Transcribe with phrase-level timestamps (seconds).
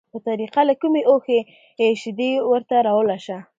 [0.11, 1.39] په طریقه له کومې اوښې
[2.01, 3.37] شیدې ورته راولوشه،